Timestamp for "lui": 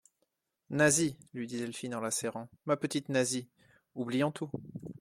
1.31-1.45